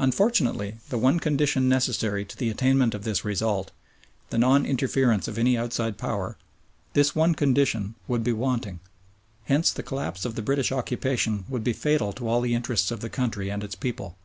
[0.00, 3.70] Unfortunately the one condition necessary to the attainment of this result
[4.30, 6.36] the non interference of any outside Power
[6.94, 8.80] this one condition would be wanting.
[9.44, 13.02] Hence the collapse of the British occupation would be fatal to all the interests of
[13.02, 14.16] the country and its people.